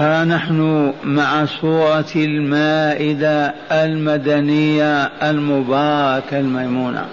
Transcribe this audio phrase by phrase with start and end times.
[0.00, 7.06] ها نحن مع سورة المائدة المدنية المباركة الميمونة.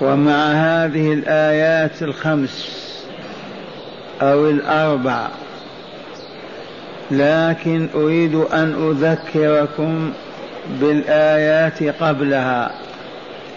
[0.00, 2.74] ومع هذه الآيات الخمس
[4.22, 5.28] أو الأربع
[7.10, 10.12] لكن أريد أن أذكركم
[10.80, 12.70] بالآيات قبلها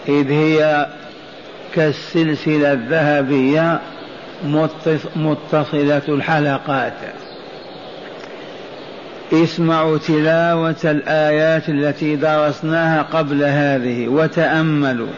[0.08, 0.86] إذ هي
[1.74, 3.80] كالسلسلة الذهبية
[5.16, 7.27] متصلة الحلقات.
[9.32, 15.12] اسمعوا تلاوة الآيات التي درسناها قبل هذه وتأملوا.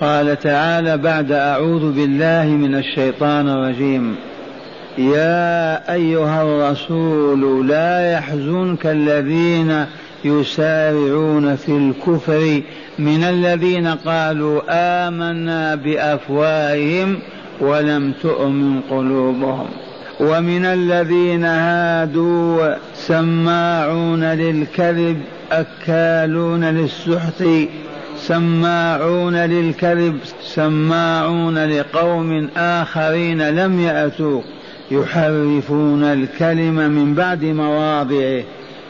[0.00, 4.16] قال تعالى بعد أعوذ بالله من الشيطان الرجيم.
[4.98, 9.86] يا أيها الرسول لا يحزنك الذين
[10.24, 12.62] يسارعون في الكفر
[12.98, 17.18] من الذين قالوا آمنا بأفواههم
[17.60, 19.85] ولم تؤمن قلوبهم.
[20.20, 25.20] ومن الذين هادوا سماعون للكذب
[25.52, 27.44] أكالون للسحت
[28.18, 34.42] سماعون للكذب سماعون لقوم آخرين لم يأتوا
[34.90, 38.42] يحرفون الكلم من بعد مواضعه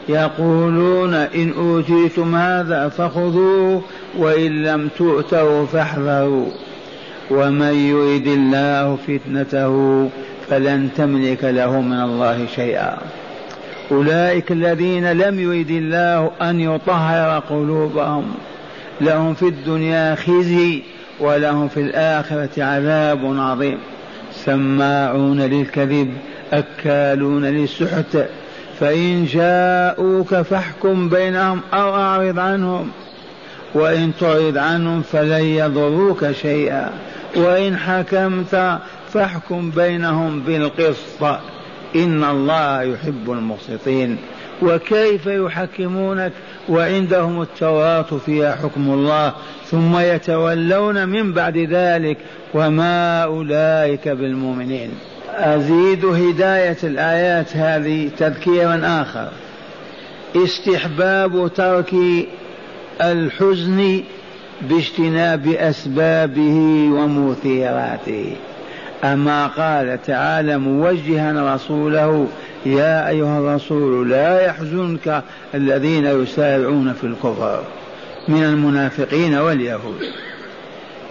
[0.09, 3.81] يقولون إن أوتيتم هذا فخذوه
[4.17, 6.47] وإن لم تؤتوا فاحذروا.
[7.31, 10.09] ومن يرد الله فتنته
[10.49, 12.97] فلن تملك له من الله شيئا.
[13.91, 18.35] أولئك الذين لم يرد الله أن يطهر قلوبهم.
[19.01, 20.81] لهم في الدنيا خزي
[21.19, 23.77] ولهم في الآخرة عذاب عظيم.
[24.45, 26.13] سماعون للكذب
[26.53, 28.17] أكالون للسحت.
[28.79, 32.91] فإن جاءوك فاحكم بينهم أو أعرض عنهم.
[33.73, 36.89] وإن تعرض عنهم فلن يضروك شيئا.
[37.35, 38.79] وإن حكمت
[39.13, 41.23] فاحكم بينهم بالقسط.
[41.95, 44.17] إن الله يحب المقسطين.
[44.61, 46.31] وكيف يحكمونك؟
[46.69, 49.33] وعندهم التوراة فيها حكم الله
[49.65, 52.17] ثم يتولون من بعد ذلك
[52.53, 54.89] وما أولئك بالمؤمنين.
[55.29, 59.29] أزيد هداية الآيات هذه تذكيرا آخر.
[60.35, 61.95] استحباب ترك
[63.01, 64.03] الحزن
[64.61, 66.57] باجتناب أسبابه
[66.93, 68.35] ومثيراته
[69.03, 72.27] أما قال تعالى موجها رسوله
[72.65, 75.23] يا أيها الرسول لا يحزنك
[75.55, 77.63] الذين يسارعون في الكفر
[78.27, 80.01] من المنافقين واليهود.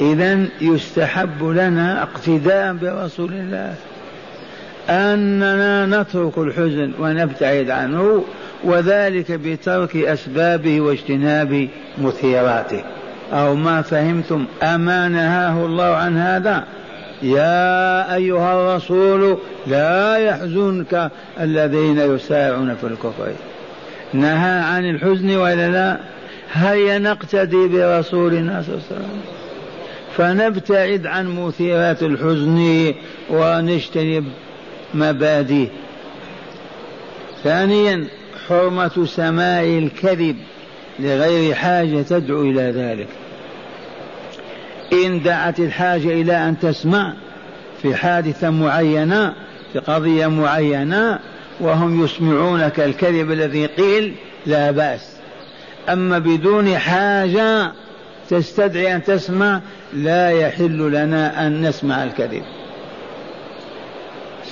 [0.01, 3.75] إذا يستحب لنا اقتداء برسول الله.
[4.89, 8.25] أننا نترك الحزن ونبتعد عنه
[8.65, 11.69] وذلك بترك أسبابه واجتناب
[11.99, 12.85] مثيراته
[13.33, 16.65] أو ما فهمتم أما نهاه الله عن هذا؟
[17.23, 21.11] يا أيها الرسول لا يحزنك
[21.41, 23.33] الذين يسارعون في الكفر.
[24.15, 25.99] نهى عن الحزن ولا لا؟
[26.53, 29.21] هيا نقتدي برسولنا صلى الله عليه وسلم؟
[30.17, 32.95] فنبتعد عن مثيرات الحزن
[33.31, 34.25] ونجتنب
[34.95, 35.69] مبادئه.
[37.45, 38.07] ثانيا
[38.49, 40.37] حرمة سماع الكذب.
[40.99, 43.09] لغير حاجة تدعو إلى ذلك.
[44.93, 47.13] إن دعت الحاجة إلى أن تسمع
[47.83, 49.35] في حادثة معينة
[49.73, 51.19] في قضية معينة
[51.61, 54.15] وهم يسمعونك الكذب الذي قيل
[54.47, 55.17] لا بأس.
[55.89, 57.73] أما بدون حاجة
[58.31, 59.61] تستدعي أن تسمع
[59.93, 62.43] لا يحل لنا أن نسمع الكذب.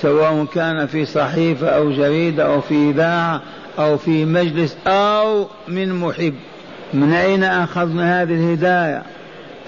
[0.01, 3.41] سواء كان في صحيفة أو جريدة أو في إذاعة
[3.79, 6.33] أو في مجلس أو من محب.
[6.93, 9.03] من أين أخذنا هذه الهداية؟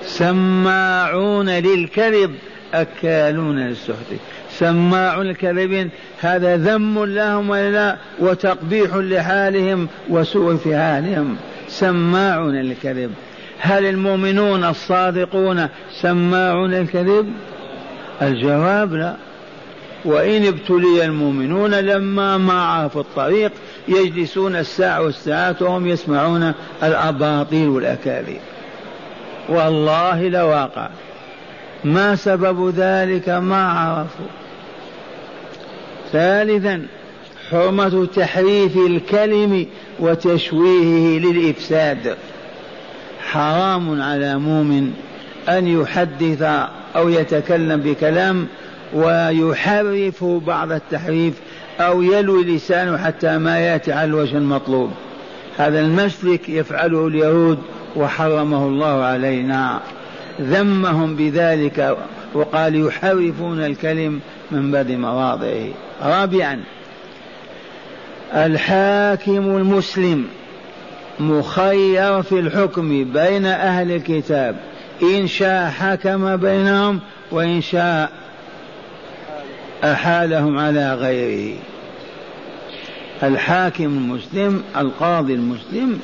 [0.04, 2.36] سماعون للكذب
[2.74, 4.14] أكالون للسحت.
[4.52, 11.38] سماعون الكذب هذا ذم لهم ولا وتقبيح لحالهم وسوء في حالهم.
[11.68, 13.12] سماعون للكذب.
[13.60, 15.68] هل المؤمنون الصادقون
[16.02, 17.34] سماعون الكذب
[18.22, 19.16] الجواب لا.
[20.06, 23.52] وإن ابتلي المؤمنون لما ما عرفوا الطريق
[23.88, 26.54] يجلسون الساعة والساعات وهم يسمعون
[26.84, 28.40] الأباطيل والأكاذيب.
[29.50, 30.90] والله لواقع.
[31.84, 34.26] ما سبب ذلك ما عرفوا.
[36.12, 36.86] ثالثا
[37.52, 39.66] حرمة تحريف الكلم
[40.00, 42.16] وتشويهه للإفساد.
[43.32, 44.94] حرام على مؤمن
[45.50, 46.42] أن يحدث
[46.96, 48.48] أو يتكلم بكلام
[48.94, 51.34] ويحرف بعض التحريف
[51.80, 54.92] أو يلوي لسانه حتى ما يأتي على الوجه المطلوب.
[55.58, 57.60] هذا المسلك يفعله اليهود
[57.96, 59.80] وحرمه الله علينا.
[60.42, 61.98] ذمهم بذلك
[62.34, 64.20] وقال يحرفون الكلم
[64.52, 65.68] من بعد مواضعه.
[66.02, 66.64] رابعا
[68.36, 70.26] الحاكم المسلم
[71.20, 74.56] مخير في الحكم بين أهل الكتاب.
[75.04, 77.00] إن شاء حكم بينهم
[77.32, 78.12] وإن شاء
[79.84, 81.56] أحالهم على غيره
[83.24, 86.00] الحاكم المسلم القاضي المسلم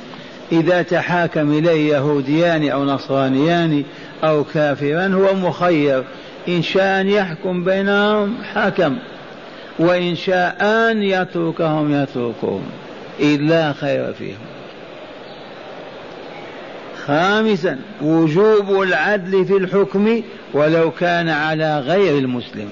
[0.52, 3.84] إذا تحاكم إليه يهوديان أو نصرانيان
[4.24, 6.04] أو كافران هو مخير.
[6.48, 8.98] إن شاء أن يحكم بينهم حكم
[9.80, 12.64] وإن شاء أن يتركهم يتركهم.
[13.19, 14.38] إلا خير فيهم.
[17.06, 20.22] خامسا وجوب العدل في الحكم
[20.54, 22.68] ولو كان على غير المسلم.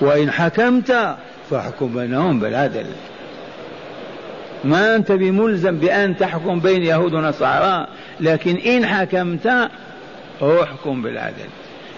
[0.00, 1.16] وإن حكمت
[1.50, 2.86] فاحكم بينهم بالعدل.
[4.64, 7.86] ما أنت بملزم بأن تحكم بين يهود ونصارى
[8.20, 9.70] لكن إن حكمت
[10.42, 11.48] احكم بالعدل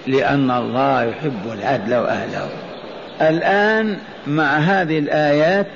[0.07, 2.49] لأن الله يحب العدل وأهله.
[3.21, 5.67] الآن مع هذه الآيات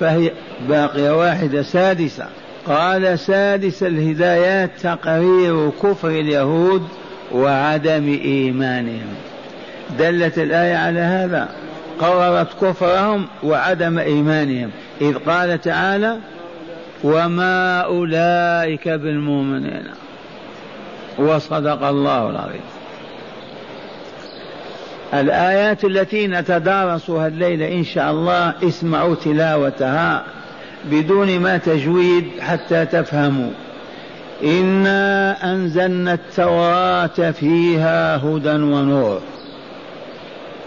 [0.00, 0.30] فهي
[0.68, 2.26] باقية واحدة سادسة.
[2.66, 6.82] قال سادس الهدايات تقرير كفر اليهود
[7.32, 9.14] وعدم إيمانهم.
[9.98, 11.48] دلت الآية على هذا.
[12.00, 14.70] قررت كفرهم وعدم إيمانهم.
[15.00, 16.18] إذ قال تعالى
[17.04, 19.84] وما أولئك بالمؤمنين.
[21.18, 22.60] وصدق الله العظيم.
[25.14, 30.24] الآيات التي نتدارسها الليلة إن شاء الله اسمعوا تلاوتها
[30.84, 33.50] بدون ما تجويد حتى تفهموا.
[34.44, 39.20] إنا أنزلنا التوراة فيها هدى ونور.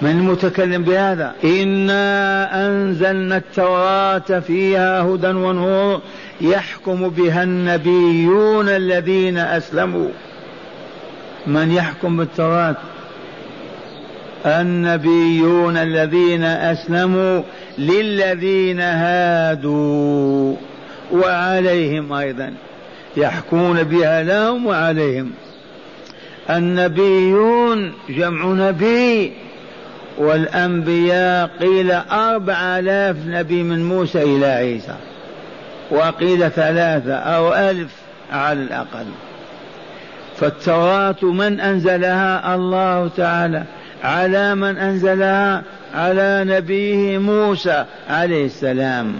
[0.01, 6.01] من المتكلم بهذا؟ إنا أنزلنا التوراة فيها هدى ونور
[6.41, 10.09] يحكم بها النبيون الذين أسلموا.
[11.47, 12.75] من يحكم بالتوراة؟
[14.45, 17.41] النبيون الذين أسلموا
[17.77, 20.55] للذين هادوا
[21.11, 22.53] وعليهم أيضا.
[23.17, 25.31] يحكمون بها لهم وعليهم.
[26.49, 29.46] النبيون جمع نبي.
[30.17, 34.95] والأنبياء قيل أربع آلاف نبي من موسى إلى عيسى
[35.91, 37.91] وقيل ثلاثة أو ألف
[38.31, 39.05] على الأقل.
[40.37, 43.63] فالتوراة من أنزلها؟ الله تعالى.
[44.03, 45.63] على من أنزلها؟
[45.95, 49.13] على نبيه موسى عليه السلام.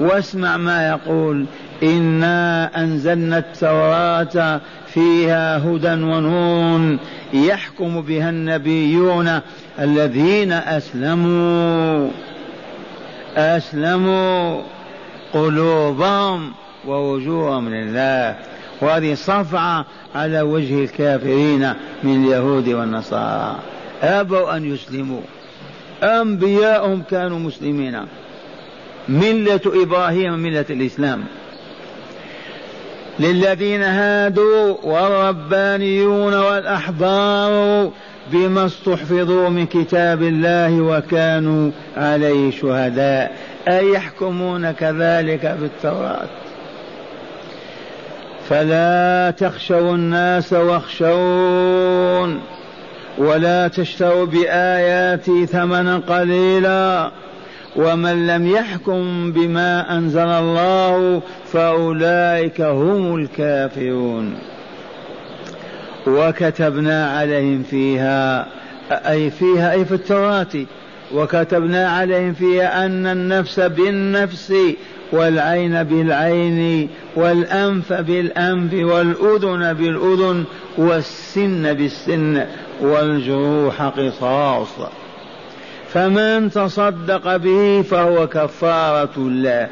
[0.00, 1.44] واسمع ما يقول
[1.82, 6.98] إنا أنزلنا التوراة فيها هدى ونور
[7.32, 9.40] يحكم بها النبيون
[9.78, 12.10] الذين أسلموا
[13.36, 14.62] أسلموا
[15.32, 16.52] قلوبهم
[16.86, 18.36] ووجوههم لله
[18.80, 21.72] وهذه صفعة على وجه الكافرين
[22.02, 23.56] من اليهود والنصارى.
[24.02, 25.20] أبوا أن يسلموا.
[26.02, 28.00] أنبياءهم كانوا مسلمين.
[29.08, 31.24] ملة إبراهيم ملة الإسلام.
[33.20, 37.90] للذين هادوا والربانيون والأحبار
[38.32, 43.36] بما استحفظوا من كتاب الله وكانوا عليه شهداء.
[43.68, 46.28] أيحكمون كذلك بالتوراة.
[48.48, 52.40] فلا تخشوا الناس واخشون.
[53.18, 57.10] ولا تشتروا بآياتي ثمنا قليلا.
[57.76, 61.22] ومن لم يحكم بما أنزل الله
[61.52, 64.38] فأولئك هم الكافرون.
[66.06, 68.46] وكتبنا عليهم فيها
[68.90, 70.66] أي فيها أي في التوراة
[71.14, 74.52] وكتبنا عليهم فيها أن النفس بالنفس
[75.12, 80.44] والعين بالعين والأنف بالأنف والأذن بالأذن
[80.78, 82.44] والسن بالسن
[82.80, 84.68] والجروح قصاص.
[85.94, 89.68] فمن تصدق به فهو كفارة الله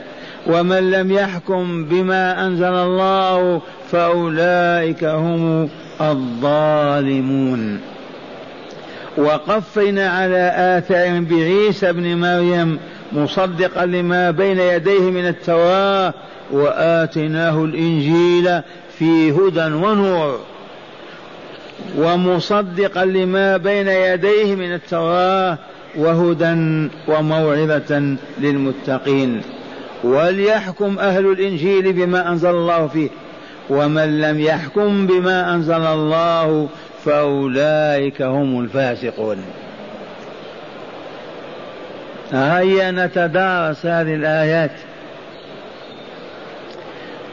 [0.46, 3.60] ومن لم يحكم بما أنزل الله
[3.92, 5.68] فأولئك هم
[6.00, 7.80] الظالمون.
[9.16, 12.78] وقفينا على آثارهم بعيسى ابن مريم
[13.12, 16.14] مصدقا لما بين يديه من التوراة
[16.52, 18.60] وآتيناه الإنجيل
[18.98, 20.40] في هدى ونور.
[21.98, 25.58] ومصدقا لما بين يديه من التوراة
[25.98, 29.40] وهدى وموعظة للمتقين.
[30.04, 33.08] وليحكم أهل الإنجيل بما أنزل الله فيه
[33.70, 36.68] ومن لم يحكم بما أنزل الله
[37.04, 39.36] فأولئك هم الفاسقون.
[42.32, 44.72] هيا نتدارس هذه الآيات.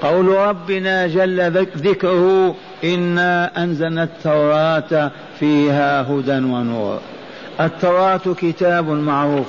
[0.02, 7.00] قول ربنا جل ذكره إنا أنزلنا التوراة فيها هدى ونور.
[7.62, 9.48] التوراة كتاب معروف.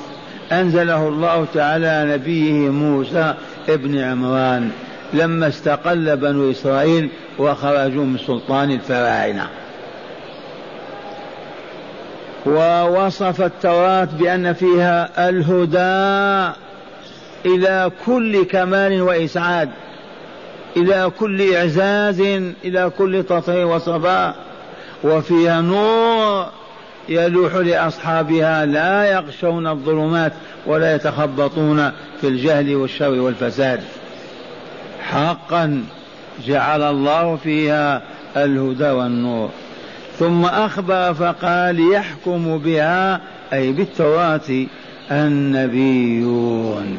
[0.52, 3.34] أنزله الله تعالى نبيه موسى
[3.68, 4.70] ابن عمران.
[5.12, 7.08] لما استقل بنو إسرائيل
[7.38, 9.49] وخرجوا من سلطان الفراعنة.
[12.46, 16.54] ووصف التوراة بأن فيها الهدى
[17.46, 19.70] إلى كل كمال وإسعاد
[20.76, 22.20] إلى كل إعزاز
[22.64, 24.34] إلى كل تطهير وصفاء
[25.04, 26.46] وفيها نور
[27.08, 30.32] يلوح لأصحابها لا يغشون الظلمات
[30.66, 33.80] ولا يتخبطون في الجهل والشر والفساد.
[35.02, 35.84] حقا
[36.46, 38.02] جعل الله فيها
[38.37, 39.50] الهدى والنور.
[40.18, 43.20] ثم أخبر فقال يحكم بها
[43.52, 44.66] أي بالتوراة
[45.11, 46.99] النبيون.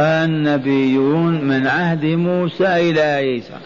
[0.00, 3.56] النبيون من عهد موسى إلى عيسى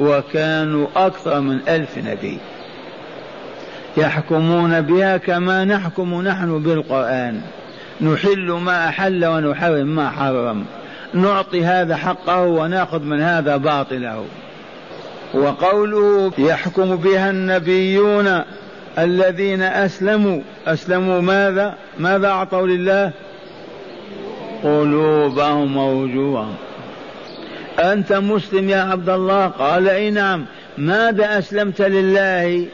[0.00, 2.38] وكانوا أكثر من ألف نبي.
[3.96, 7.40] يحكمون بها كما نحكم نحن بالقرآن.
[8.00, 10.64] نحل ما أحل ونحرم ما حرم.
[11.14, 14.24] نعطي هذا حقه ونأخذ من هذا باطله.
[15.34, 18.42] وقوله يحكم بها النبيون
[18.98, 20.40] الذين أسلموا.
[20.66, 23.10] أسلموا ماذا؟ ماذا أعطوا لله؟
[24.62, 26.54] قلوبهم ووجوههم.
[27.78, 30.44] أنت مسلم يا عبد الله؟ قال أي نعم.
[30.78, 32.66] ماذا أسلمت لله؟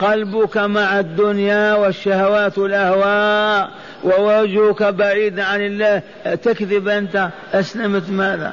[0.00, 3.70] قلبك مع الدنيا والشهوات والأهواء
[4.04, 6.02] ووجهك بعيد عن الله.
[6.24, 7.28] تكذب أنت.
[7.52, 8.52] أسلمت ماذا؟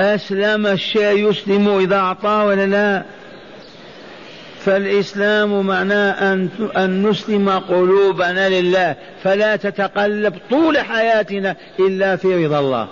[0.00, 3.02] أسلم الشيء يسلم إذا أعطاه ولا لا.
[4.64, 8.96] فالإسلام معناه أن أن نسلم قلوبنا لله.
[9.24, 12.88] فلا تتقلب طول حياتنا إلا في رضا الله.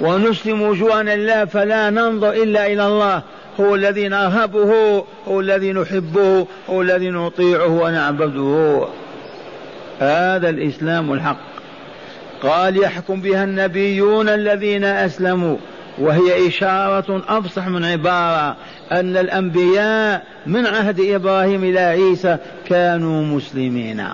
[0.00, 3.22] ونسلم وجوهنا لله فلا ننظر إلا إلى الله.
[3.60, 8.86] هو الذي نرهبه هو الذي نحبه هو الذي نطيعه ونعبده.
[9.98, 11.52] هذا الإسلام الحق.
[12.42, 15.56] قال يحكم بها النبيون الذين أسلموا
[15.98, 18.56] وهي إشارة أفصح من عبارة
[18.92, 22.36] أن الأنبياء من عهد إبراهيم إلى عيسى
[22.68, 24.04] كانوا مسلمين.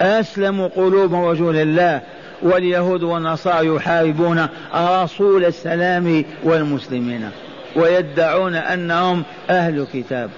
[0.00, 2.00] أسلموا قلوبهم وجوه الله
[2.42, 7.30] واليهود والنصارى يحاربون رسول السلام والمسلمين
[7.76, 10.30] ويدعون أنهم أهل كتاب.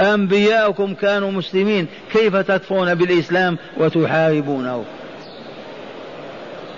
[0.00, 4.84] أنبياؤكم كانوا مسلمين كيف تكفرون بالإسلام وتحاربونه؟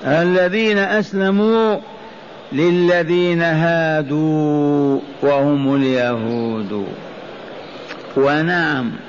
[0.07, 1.77] الذين أسلموا
[2.53, 6.87] للذين هادوا وهم اليهود.
[8.17, 9.08] ونعم.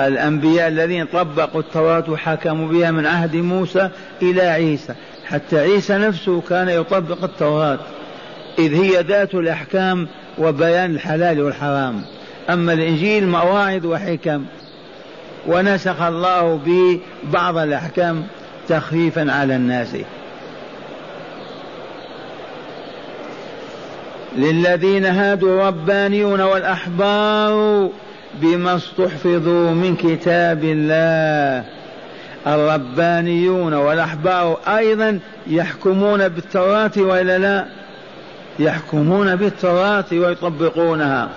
[0.00, 3.88] الأنبياء الذين طبقوا التوراة حكموا بها من عهد موسى
[4.22, 4.94] إلى عيسى.
[5.26, 7.78] حتى عيسى نفسه كان يطبق التوراة
[8.58, 10.08] إذ هي ذات الأحكام
[10.38, 12.02] وبيان الحلال والحرام.
[12.50, 14.44] أما الإنجيل مواعظ وحكم
[15.46, 18.22] ونسخ الله به بعض الأحكام
[18.68, 19.96] تخفيفا على الناس.
[24.36, 27.90] للذين هادوا ربانيون والأحبار
[28.40, 31.64] بما استحفظوا من كتاب الله.
[32.46, 37.66] الربانيون والأحبار أيضا يحكمون بالتوراة وإلا لا؟
[38.58, 41.28] يحكمون بالتوراة ويطبقونها.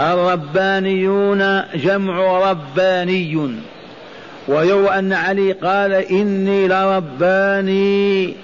[0.00, 3.50] الربانيون جمع رباني.
[4.48, 8.34] ويروى أن علي قال إني لرباني.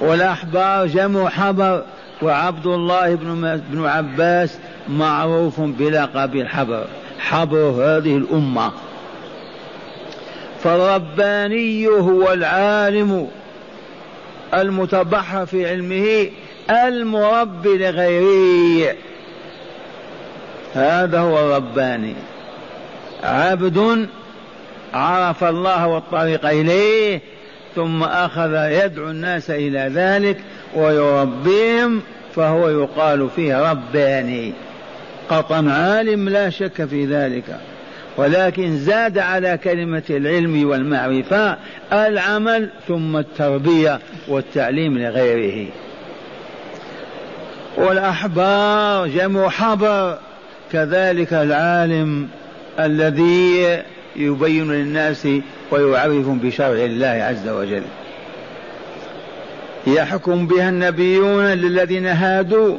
[0.00, 1.82] والأحبار جمع حبر.
[2.22, 6.84] وعبد الله بن بن عباس معروف بلقب الحبر
[7.18, 8.72] حبر هذه الأمة.
[10.62, 13.28] فالرباني هو العالم
[14.54, 16.30] المتبحر في علمه
[16.70, 18.94] المربي لغيره.
[20.74, 22.14] هذا هو الرباني.
[23.22, 24.08] عبد
[24.94, 27.20] عرف الله والطريق إليه
[27.76, 30.40] ثم أخذ يدعو الناس إلى ذلك
[30.74, 32.02] ويربيهم
[32.34, 34.52] فهو يقال فيه رباني.
[35.30, 37.44] قطعا عالم لا شك في ذلك.
[38.16, 41.56] ولكن زاد على كلمة العلم والمعرفة
[41.92, 45.68] العمل ثم التربية والتعليم لغيره.
[47.76, 50.18] والأحبار جمع حبر
[50.72, 52.28] كذلك العالم
[52.80, 53.78] الذي
[54.16, 55.28] يبين للناس
[55.70, 57.82] ويعرفهم بشرع الله عز وجل.
[59.86, 62.78] يحكم بها النبيون للذين هادوا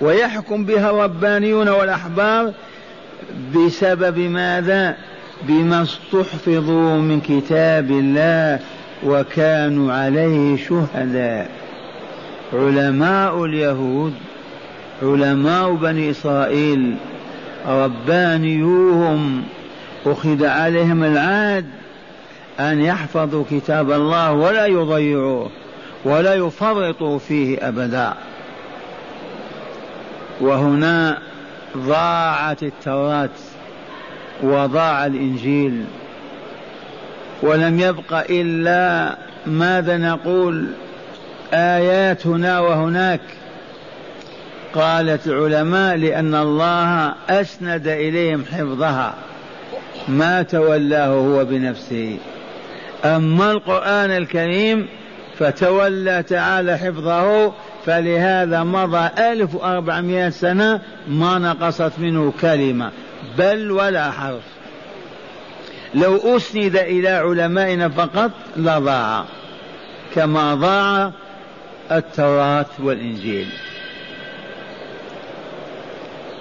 [0.00, 2.52] ويحكم بها الربانيون والأحبار
[3.54, 4.96] بسبب ماذا؟
[5.42, 8.60] بما استحفظوا من كتاب الله
[9.04, 11.50] وكانوا عليه شهداء.
[12.52, 14.14] علماء اليهود
[15.02, 16.96] علماء بني إسرائيل
[17.68, 19.42] ربانيوهم
[20.06, 21.66] أخذ عليهم العهد
[22.60, 25.50] أن يحفظوا كتاب الله ولا يضيعوه
[26.04, 28.14] ولا يفرطوا فيه أبدا.
[30.40, 31.18] وهنا
[31.76, 33.30] ضاعت التوراة
[34.42, 35.84] وضاع الإنجيل.
[37.42, 39.16] ولم يبق إلا
[39.46, 40.66] ماذا نقول؟
[41.52, 43.20] آيات هنا وهناك.
[44.74, 49.14] قالت العلماء لأن الله أسند إليهم حفظها.
[50.08, 52.16] ما تولاه هو بنفسه.
[53.04, 54.88] أما القرآن الكريم
[55.38, 57.52] فتولى تعالى حفظه
[57.88, 62.90] فلهذا مضى ألف وأربعمائة سنة ما نقصت منه كلمة
[63.38, 64.42] بل ولا حرف.
[65.94, 69.24] لو أسند إلى علمائنا فقط لضاع
[70.14, 71.12] كما ضاع
[71.92, 73.46] التوراة والإنجيل.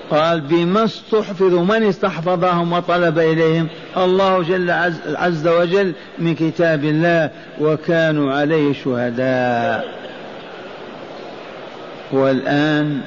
[0.10, 7.30] قال بما استحفظوا من استحفظهم وطلب إليهم؟ الله جل عز, عز وجل من كتاب الله
[7.60, 10.07] وكانوا عليه شهداء.
[12.12, 13.02] والآن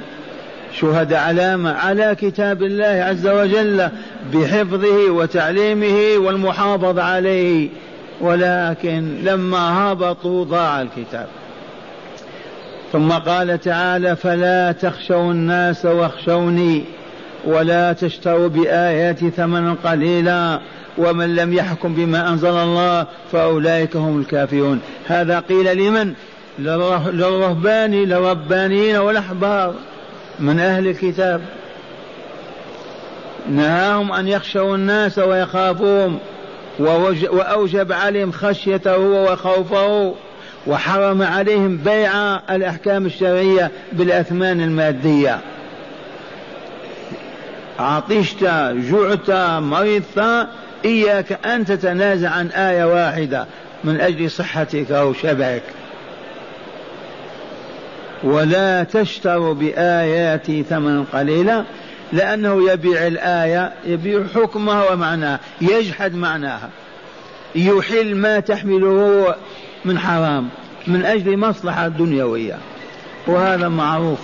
[0.79, 3.89] شهد علامة على كتاب الله عز وجل
[4.33, 7.69] بحفظه وتعليمه والمحافظة عليه.
[8.21, 11.27] ولكن لما هبطوا ضاع الكتاب.
[12.91, 16.83] ثم قال تعالى فلا تخشوا الناس واخشوني
[17.45, 20.59] ولا تشتروا بآياتي ثمنا قليلا
[20.97, 24.79] ومن لم يحكم بما أنزل الله فأولئك هم الكافرون.
[25.07, 26.13] هذا قيل لمن؟
[26.59, 29.73] للرهبان للربانيين والأحبار
[30.39, 31.41] من أهل الكتاب.
[33.49, 36.19] نهاهم أن يخشوا الناس ويخافوهم
[36.79, 40.15] وأوجب عليهم خشيته وخوفه
[40.67, 45.39] وحرم عليهم بيع الأحكام الشرعية بالأثمان المادية.
[47.79, 48.43] عطشت
[48.73, 49.31] جعت
[49.61, 50.47] مرضت
[50.85, 53.45] إياك أن تتنازع عن آية واحدة
[53.83, 55.63] من أجل صحتك أو شبعك.
[58.23, 61.63] ولا تشتروا بآياتي ثمنا قليلا
[62.13, 66.69] لأنه يبيع الآية يبيع حكمها ومعناها يجحد معناها.
[67.55, 69.35] يحل ما تحمله
[69.85, 70.49] من حرام
[70.87, 72.57] من أجل مصلحة دنيوية.
[73.27, 74.19] وهذا معروف.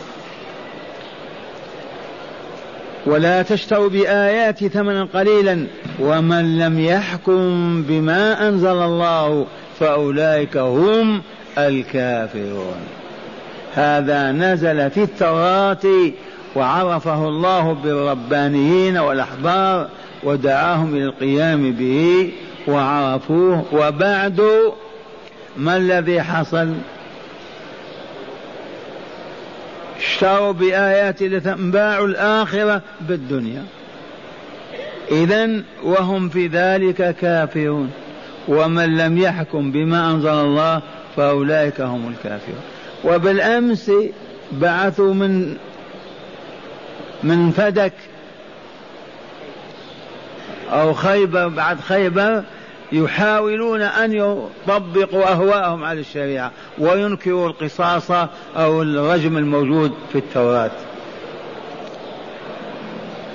[3.06, 5.68] ولا تشتروا بآياتي ثمنا قليلا
[6.00, 9.46] ومن لم يحكم بما أنزل الله
[9.80, 11.22] فأولئك هم
[11.58, 12.97] الكافرون.
[13.78, 16.12] هذا نزل في التوراة
[16.56, 19.88] وعرفه الله بالربانيين والأحبار
[20.24, 22.32] ودعاهم إلى القيام به
[22.68, 23.66] وعرفوه.
[23.72, 24.42] وبعد
[25.58, 26.74] ما الذي حصل؟
[29.98, 33.63] اشتروا بآيات باعوا الآخرة بالدنيا.
[35.12, 35.50] إذا
[35.84, 37.92] وهم في ذلك كافرون.
[38.48, 40.82] ومن لم يحكم بما أنزل الله
[41.16, 42.77] فأولئك هم الكافرون.
[43.04, 43.92] وبالأمس
[44.52, 45.58] بعثوا من
[47.24, 47.94] من فدك
[50.72, 52.44] أو خيبر بعد خيبر
[52.92, 58.12] يحاولون أن يطبقوا أهواءهم على الشريعة وينكروا القصاص
[58.58, 60.72] أو الرجم الموجود في التوراة.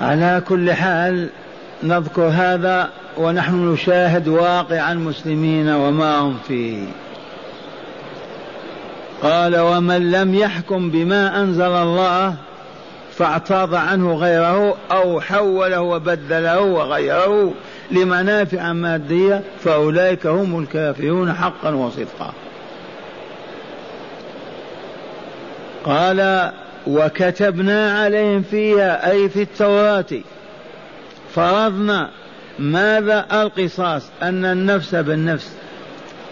[0.00, 1.28] على كل حال
[1.82, 6.86] نذكر هذا ونحن نشاهد واقع المسلمين وما هم فيه.
[9.22, 12.34] قال ومن لم يحكم بما أنزل الله
[13.12, 17.54] فاعتاض عنه غيره أو حوله وبدله وغيره
[17.90, 22.32] لمنافع مادية فأولئك هم الكافرون حقا وصدقا.
[25.84, 26.50] قال
[26.86, 30.04] وكتبنا عليهم فيها أي في التوراة
[31.34, 32.10] فرضنا
[32.58, 35.50] ماذا القصاص أن النفس بالنفس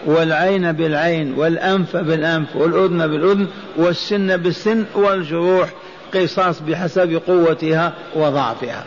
[0.05, 5.69] والعين بالعين والأنف بالأنف والأذن بالأذن والسن بالسن والجروح
[6.13, 8.83] قصاص بحسب قوتها وضعفها.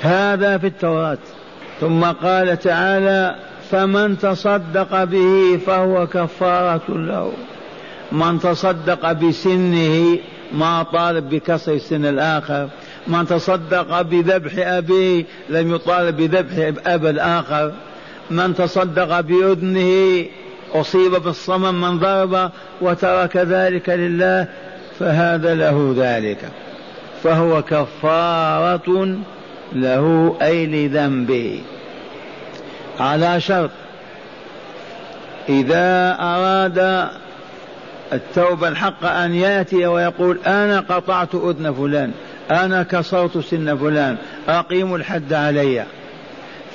[0.00, 1.18] هذا في التوراة.
[1.80, 3.36] ثم قال تعالى
[3.70, 7.32] فمن تصدق به فهو كفارة له.
[8.12, 10.18] من تصدق بسنه
[10.52, 12.68] ما طالب بكسر سن الآخر.
[13.06, 17.72] من تصدق بذبح أبيه لم يطالب بذبح أب الآخر.
[18.32, 20.24] من تصدق بأذنه
[20.74, 24.48] أصيب بالصمم من ضرب وترك ذلك لله
[24.98, 26.38] فهذا له ذلك.
[27.22, 29.16] فهو كفارة
[29.72, 31.60] له أي لذنبه
[33.00, 33.70] على شرط
[35.48, 37.08] إذا أراد
[38.12, 42.12] التوبة الحق أن يأتي ويقول أنا قطعت أذن فلان
[42.50, 44.16] أنا كسرت سن فلان
[44.48, 45.84] أقيم الحد علي.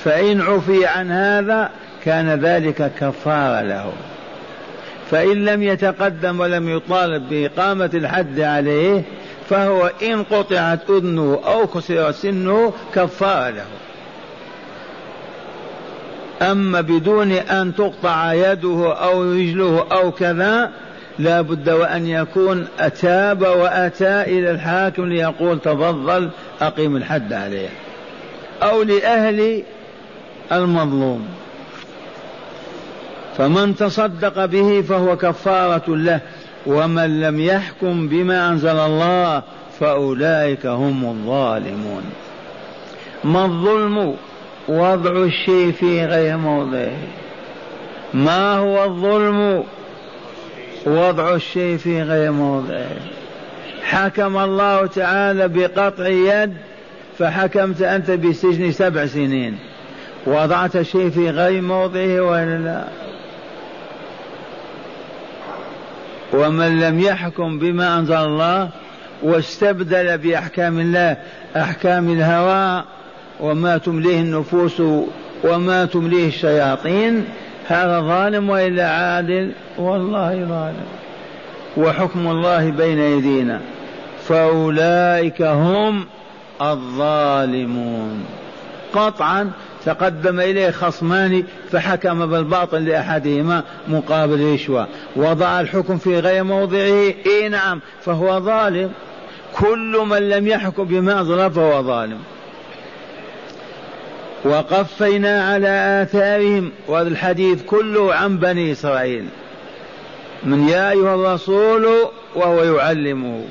[0.08, 1.70] فإن عفي عن هذا
[2.06, 3.94] كان ذلك كفارة له.
[5.12, 9.04] فإن لم يتقدم ولم يطالب بإقامة الحد عليه
[9.50, 13.66] فهو إن قطعت أذنه أو كسر سنه كفارة له.
[16.42, 20.72] أما بدون أن تقطع يده أو رجله أو كذا
[21.20, 26.30] لا بد وأن يكون أتاب وأتى إلى الحاكم ليقول تفضل
[26.62, 27.70] أقيم الحد عليه.
[28.64, 29.64] أو لأهل
[30.52, 31.28] المظلوم.
[33.38, 36.20] فمن تصدق به فهو كفارة له
[36.66, 39.44] ومن لم يحكم بما أنزل الله
[39.80, 42.04] فأولئك هم الظالمون.
[43.24, 44.16] ما الظلم
[44.68, 46.98] وضع الشيء في غير موضعه؟
[48.14, 49.64] ما هو الظلم
[50.86, 52.96] وضع الشيء في غير موضعه؟
[53.84, 56.54] حكم الله تعالى بقطع يد
[57.20, 59.58] فحكمت أنت بسجن سبع سنين.
[60.28, 62.84] وضعت شيء في غير موضعه ولا لا.
[66.34, 68.70] ومن لم يحكم بما أنزل الله
[69.24, 71.18] واستبدل بأحكام الله
[71.56, 72.84] أحكام الهوى
[73.40, 74.82] وما تمليه النفوس
[75.44, 77.26] وما تمليه الشياطين
[77.68, 80.86] هذا ظالم وإلا عادل؟ والله ظالم.
[81.78, 83.60] وحكم الله بين أيدينا.
[84.28, 86.06] فأولئك هم
[86.62, 88.26] الظالمون.
[88.94, 89.52] قطعا
[89.88, 94.88] تقدم إليه خصمان فحكم بالباطل لأحدهما مقابل رشوة.
[95.16, 98.92] وضع الحكم في غير موضعه إيه نعم فهو ظالم.
[99.54, 102.20] كل من لم يحكم بما أنزل فهو ظالم.
[104.46, 109.26] وقفينا على آثارهم وهذا الحديث كله عن بني إسرائيل.
[110.44, 111.88] من يا أيها الرسول
[112.36, 113.42] وهو يعلمه.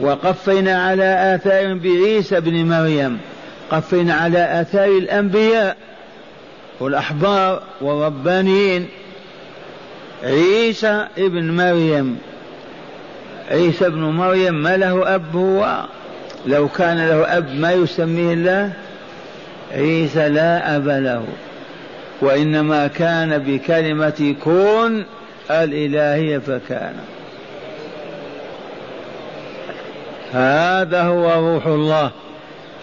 [0.00, 3.18] وقفينا على آثارهم بعيسى بن مريم.
[3.70, 5.76] قفينا على آثار الأنبياء
[6.80, 8.88] والأحبار والربانيين.
[10.24, 12.18] عيسى ابن مريم.
[13.50, 15.84] عيسى ابن مريم ما له أب هو؟
[16.46, 18.72] لو كان له أب ما يسميه الله؟
[19.74, 21.24] عيسى لا أب له.
[22.20, 25.04] وإنما كان بكلمة كون
[25.50, 26.94] الإلهية فكان.
[30.32, 32.10] هذا هو روح الله.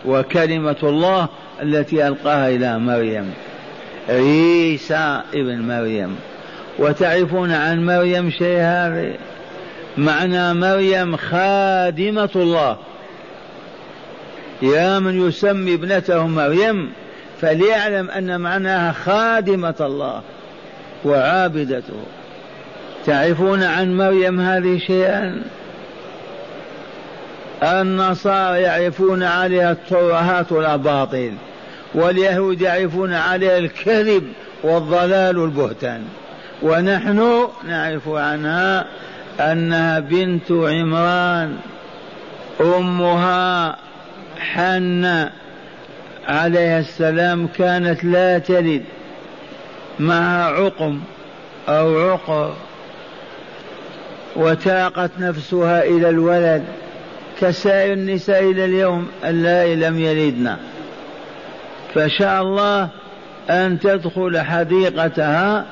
[0.08, 1.28] وكلمة الله
[1.62, 3.34] التي ألقاها إلى مريم.
[4.10, 6.16] عيسى ابن مريم.
[6.80, 9.14] وتعرفون عن مريم شيء هذا؟
[9.98, 12.78] معنى مريم خادمة الله.
[14.62, 16.92] يا من يسمي ابنته مريم
[17.42, 20.22] فليعلم أن معناها خادمة الله
[21.06, 22.04] وعابدته.
[23.06, 25.42] تعرفون عن مريم هذه شيئا؟
[27.66, 31.34] النصارى يعرفون عليها الترهات والأباطيل
[31.96, 34.24] واليهود يعرفون عليها الكذب
[34.64, 36.04] والضلال والبهتان.
[36.62, 38.86] ونحن نعرف عنها
[39.40, 41.58] أنها بنت عمران
[42.62, 43.76] أمها
[44.40, 45.32] حنة.
[46.28, 48.84] عليها السلام كانت لا تلد
[50.00, 51.00] معها عقم
[51.70, 52.54] أو عقر
[54.36, 56.64] وتاقت نفسها إلى الولد.
[57.42, 60.56] كسائر النساء إلى اليوم اللائي لم يلدن.
[61.96, 62.90] فشاء الله
[63.50, 65.66] أن تدخل حديقتها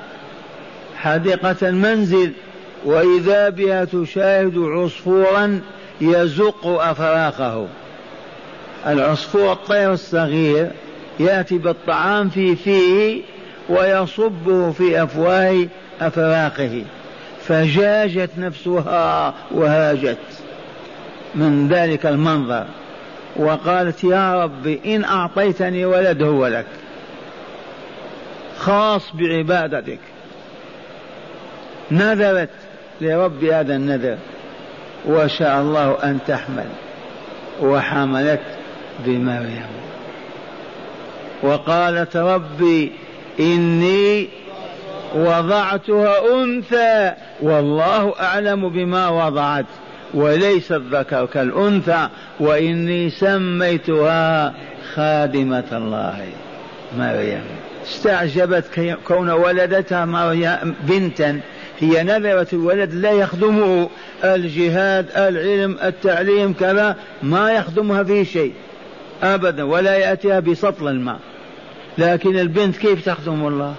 [0.96, 2.32] حديقة المنزل
[2.86, 5.62] وإذا بها تشاهد عصفورا
[6.02, 7.68] يزق أفراخه.
[8.88, 10.72] العصفور الطير الصغير
[11.20, 13.22] يأتي بالطعام في فيه
[13.70, 15.68] ويصبه في أفواه
[16.02, 16.84] أفراخه.
[17.48, 20.43] فجاجت نفسها وهاجت.
[21.36, 22.66] من ذلك المنظر
[23.36, 26.66] وقالت يا رب إن أعطيتني ولد هو لك
[28.58, 30.00] خاص بعبادتك.
[31.92, 32.50] نذرت
[33.02, 34.18] لرب هذا النذر
[35.06, 36.68] وشاء الله أن تحمل
[37.62, 38.42] وحملت
[39.06, 39.66] بمريم.
[41.44, 42.92] وقالت ربي
[43.40, 44.28] إني
[45.16, 49.66] وضعتها أنثى والله أعلم بما وضعت.
[50.14, 52.08] وليس الذكر كالأنثى
[52.40, 54.54] وإني سميتها
[54.94, 56.28] خادمة الله
[56.98, 57.44] مريم.
[57.86, 61.40] استعجبت كون ولدتها مريم بنتا.
[61.80, 63.90] هي نذرت الولد لا يخدمه
[64.24, 68.54] الجهاد العلم التعليم كذا ما يخدمها في شيء
[69.24, 71.20] أبدا ولا يأتيها بسطل الماء.
[71.98, 73.76] لكن البنت كيف تخدم الله؟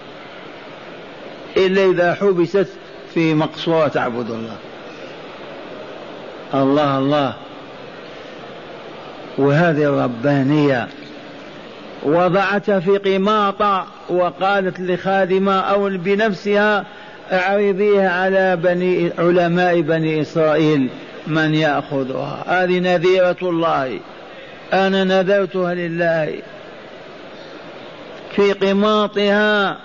[1.57, 2.69] إلا إذا حبست
[3.15, 4.57] في مقصورة تعبد الله.
[6.55, 7.35] الله الله.
[9.39, 10.89] وهذه الربانية.
[12.03, 16.85] وضعت في قماطة وقالت لخادمة أو بنفسها
[17.33, 20.89] أعرضيها على بني علماء بني إسرائيل
[21.27, 22.45] من يأخذها.
[22.47, 24.01] هذه نذيرة الله.
[24.73, 26.39] أنا نذرتها لله.
[28.37, 29.77] في قماطها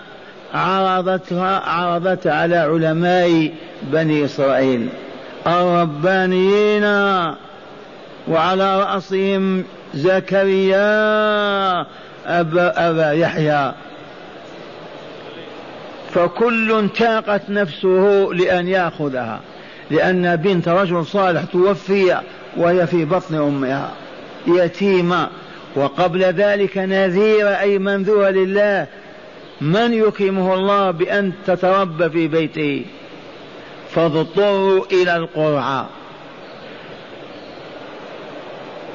[0.54, 3.52] عرضتها عرضت على علماء
[3.84, 4.90] بني إسرائيل.
[5.48, 6.84] الربانيين
[8.28, 10.80] وعلى رأسهم زكريا
[12.26, 13.74] أبا, أبا يحيى.
[16.14, 19.40] فكل تاقت نفسه لأن يأخذها
[19.92, 22.18] لأن بنت رجل صالح توفي
[22.58, 23.92] وهي في بطن أمها.
[24.48, 25.28] يتيمة
[25.76, 28.88] وقبل ذلك نذير أي منذورة لله.
[29.62, 32.86] من يكرمه الله بأن تتربى في بيته؟
[33.96, 35.90] فاضطروا إلى القرعة.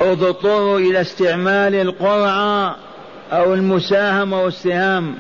[0.01, 2.77] اضطروا إلى استعمال القرعة
[3.33, 5.15] أو المساهمة والسهام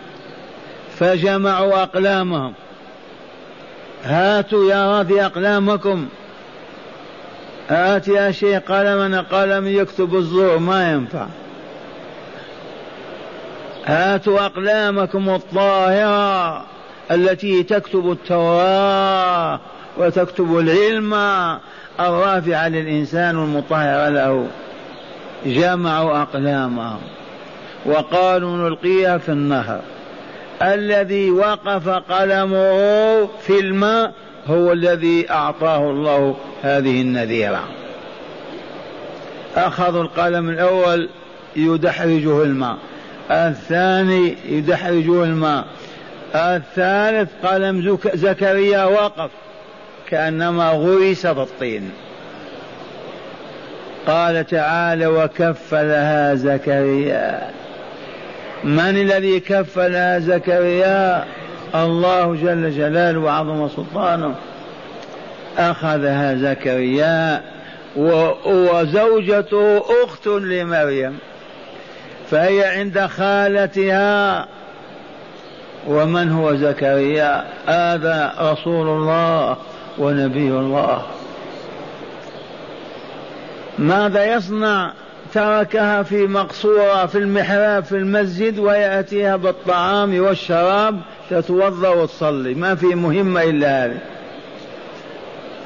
[0.98, 2.52] فجمعوا أقلامهم.
[4.04, 6.08] هاتوا يا راضي أقلامكم.
[7.68, 11.26] هات يا شيخ قلمنا قلم يكتب الزور ما ينفع.
[13.86, 16.73] هاتوا أقلامكم الطاهرة.
[17.10, 19.60] التي تكتب التوراة
[19.98, 21.14] وتكتب العلم
[22.00, 24.46] الرافع للإنسان المطهر له.
[25.46, 27.00] جمعوا أقلامهم
[27.86, 29.80] وقالوا نلقيها في النهر.
[30.62, 34.12] الذي وقف قلمه في الماء
[34.46, 37.64] هو الذي أعطاه الله هذه النذيرة.
[39.56, 41.08] أخذوا القلم الأول
[41.56, 42.76] يدحرجه الماء
[43.30, 45.64] الثاني يدحرجه الماء.
[46.34, 49.30] الثالث قلم زكريا وقف
[50.08, 51.90] كأنما غرس بالطين.
[54.06, 57.50] قال تعالى وكفلها زكريا.
[58.64, 61.24] من الذي كفلها زكريا؟
[61.74, 64.34] الله جل جلاله وعظم سلطانه.
[65.58, 67.42] أخذها زكريا
[68.46, 71.18] وزوجته أخت لمريم
[72.30, 74.46] فهي عند خالتها
[75.86, 79.56] ومن هو زكريا؟ هذا رسول الله
[79.98, 81.02] ونبي الله.
[83.78, 84.92] ماذا يصنع؟
[85.34, 92.54] تركها في مقصورة في المحراب في المسجد ويأتيها بالطعام والشراب تتوضأ وتصلي.
[92.54, 93.98] ما في مهمة إلا هذه.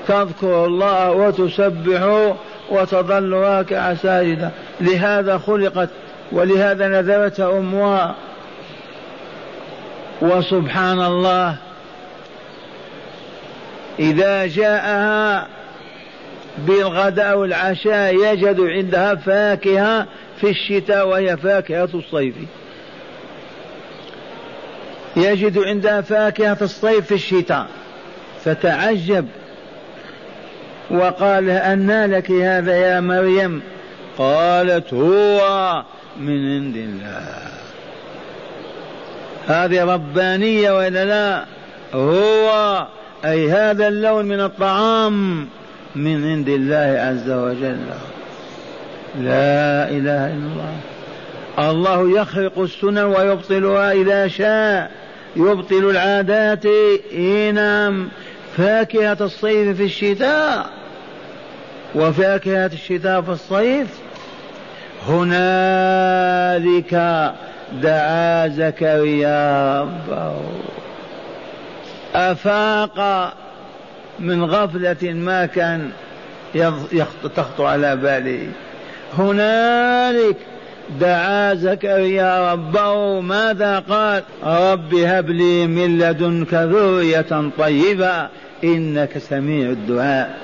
[0.09, 2.33] تذكر الله وتسبح
[2.71, 4.51] وتظل راكعة ساجدة.
[4.81, 5.89] لهذا خلقت
[6.33, 8.15] ولهذا نذرت أمها.
[10.21, 11.57] وسبحان الله
[13.99, 15.49] إذا جاءها
[16.59, 20.07] بالغداء والعشاء يجد عندها فاكهة
[20.41, 22.35] في الشتاء وهي فاكهة الصيف.
[25.17, 27.67] يجد عندها فاكهة الصيف في الشتاء
[28.45, 29.27] فتعجب
[30.91, 33.63] وقال أنى لك هذا يا مريم؟
[34.19, 35.83] قالت هو
[36.17, 37.58] من عند الله.
[39.49, 41.45] هذه ربانية ولا لا؟
[41.95, 42.87] هو
[43.25, 45.49] أي هذا اللون من الطعام
[45.97, 47.79] من عند الله عز وجل.
[49.21, 50.75] لا إله إلا الله.
[51.59, 54.91] الله يخرق السنن ويبطلها إذا شاء.
[55.37, 56.65] يبطل العادات.
[57.55, 58.09] نعم.
[58.57, 60.67] فاكهة الصيف في الشتاء.
[61.95, 63.89] وفاكهة الشتاء في الصيف.
[65.09, 66.95] هنالك
[67.73, 70.35] دعا زكريا ربه.
[72.15, 73.33] أفاق
[74.19, 75.91] من غفلة ما كان
[77.37, 78.49] تخطر على باله.
[79.19, 80.37] هنالك
[81.01, 88.29] دعا زكريا ربه ماذا قال؟ رب هب لي من لدنك ذرية طيبة
[88.65, 90.39] إنك سميع الدعاء.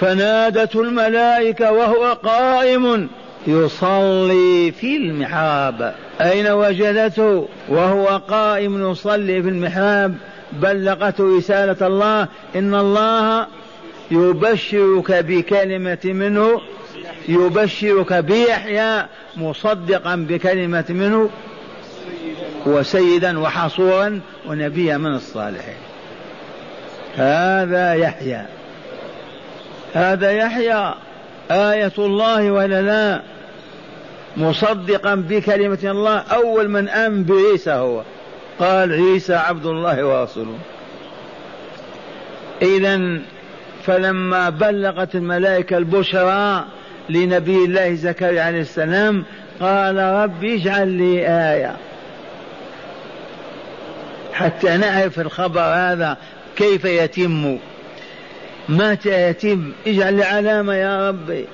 [0.00, 3.08] فنادته الملائكة وهو قائم.
[3.48, 10.14] يصلي في المحراب أين وجدته؟ وهو قائم يصلي في المحراب
[10.52, 12.28] بلغته رسالة الله.
[12.56, 13.46] إن الله
[14.10, 16.60] يبشرك بكلمة منه.
[17.28, 19.06] يبشرك بيحيى
[19.36, 21.30] مصدقا بكلمة منه.
[22.66, 25.74] وسيدا وحصورا ونبيا من الصالحين.
[27.16, 28.42] هذا يحيى.
[29.94, 30.94] هذا يحيى.
[31.50, 33.37] آية الله ولا لا؟
[34.36, 38.02] مصدقا بكلمة الله أول من آمن بعيسى هو.
[38.58, 40.58] قال عيسى عبد الله ورسوله
[42.62, 43.18] إذا
[43.84, 46.64] فلما بلغت الملائكة البشرى
[47.08, 49.24] لنبي الله زكريا عليه السلام
[49.60, 51.76] قال رب اجعل لي آية.
[54.32, 56.16] حتى نعرف الخبر هذا
[56.56, 57.58] كيف يتم.
[58.68, 61.44] متى يتم؟ اجعل لي علامة يا ربي.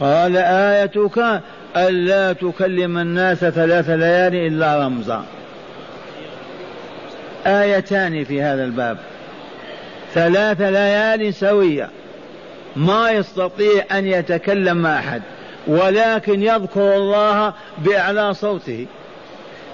[0.00, 1.42] قال آيتك
[1.76, 5.24] ألا تكلم الناس ثلاث ليال إلا رمزا.
[7.46, 8.98] آيتان في هذا الباب.
[10.14, 11.88] ثلاث ليال سوية.
[12.76, 15.22] ما يستطيع أن يتكلم مع أحد
[15.66, 18.86] ولكن يذكر الله بأعلى صوته.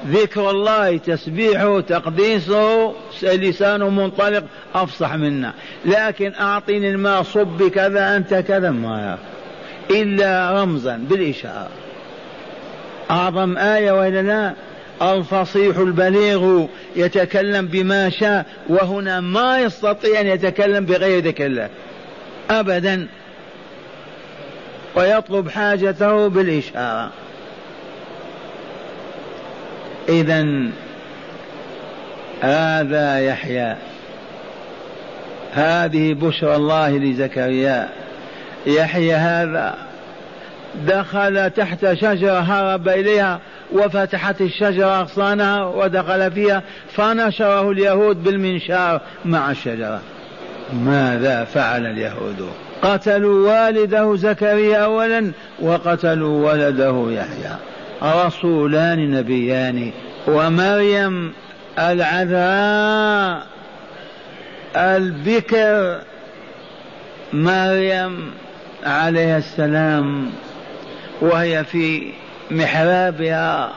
[0.06, 5.52] ذكر الله تسبيحه تقديسه لسانه منطلق أفصح منا.
[5.84, 9.20] لكن أعطيني الماء صب كذا أنت كذا ما يعرف
[9.90, 11.68] إلا رمزا بالإشارة.
[13.10, 14.54] أعظم آية وإلا لا؟
[15.02, 16.66] الفصيح البليغ
[16.96, 21.68] يتكلم بما شاء وهنا ما يستطيع أن يتكلم بغير ذكر الله.
[22.50, 23.06] أبدا.
[24.96, 27.10] ويطلب حاجته بالإشارة.
[30.08, 30.46] إذا
[32.40, 33.76] هذا يحيى.
[35.52, 37.88] هذه بشرى الله لزكريا.
[38.66, 39.87] يحيى هذا.
[40.86, 43.40] دخل تحت شجرة هرب إليها
[43.72, 46.62] وفتحت الشجرة أغصانها ودخل فيها
[46.92, 50.00] فنشره اليهود بالمنشار مع الشجرة.
[50.72, 52.50] ماذا فعل اليهود؟
[52.82, 57.56] قتلوا والده زكريا أولا وقتلوا ولده يحيى.
[58.02, 59.90] رسولان نبيان.
[60.28, 61.32] ومريم
[61.78, 63.46] العذراء
[64.76, 65.98] البكر
[67.32, 68.30] مريم
[68.86, 70.30] عليها السلام.
[71.20, 72.12] وهي في
[72.50, 73.72] محرابها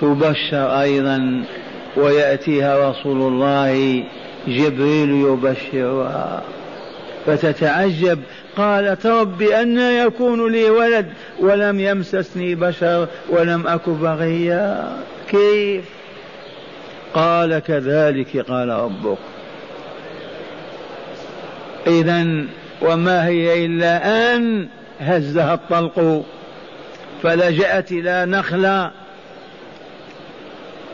[0.00, 1.44] تبشر أيضا
[1.96, 4.04] ويأتيها رسول الله
[4.48, 6.42] جبريل يبشرها.
[7.26, 8.18] فتتعجب
[8.56, 11.06] قالت رب أن يكون لي ولد
[11.40, 14.96] ولم يمسسني بشر ولم أك بغيا.
[15.30, 15.84] كيف؟
[17.14, 19.18] قال كذلك قال ربك.
[21.86, 22.44] إذا
[22.82, 24.68] وما هي إلا أن
[25.00, 26.24] هزها الطلق
[27.22, 28.90] فلجأت إلى نخلة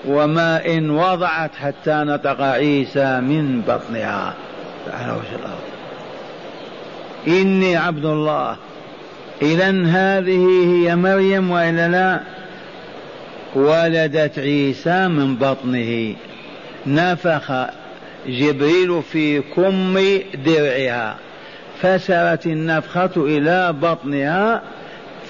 [0.08, 4.34] وما إن وضعت حتى نطق عيسى من بطنها.
[4.92, 5.60] على وجه الأرض؟
[7.28, 8.56] إني عبد الله.
[9.42, 12.20] إذا هذه هي مريم وإلا لا؟
[13.54, 16.14] ولدت عيسى من بطنه.
[16.86, 17.52] نفخ
[18.26, 19.98] جبريل في كم
[20.44, 21.16] درعها.
[21.82, 24.62] فسرت النفخة إلى بطنها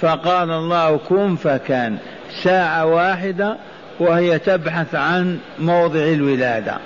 [0.00, 1.96] فقال الله كن فكان.
[2.42, 3.56] ساعة واحدة
[4.00, 6.76] وهي تبحث عن موضع الولادة.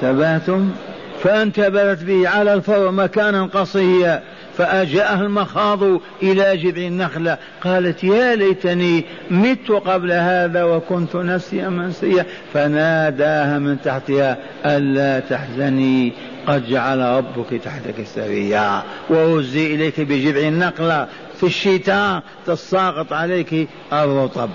[0.00, 0.70] تباتم
[1.22, 4.22] فانتبذت به على الفور مكانا قصيا
[4.58, 5.82] فأجاءها المخاض
[6.22, 7.38] إلى جذع النخلة.
[7.60, 12.26] قالت يا ليتني مت قبل هذا وكنت نسيا منسيا.
[12.54, 16.12] فناداها من تحتها ألا تحزني.
[16.46, 21.08] قد جعل ربك تحتك سريا وهزي إليك بجذع النخلة
[21.40, 24.50] في الشتاء تساقط عليك الرطب.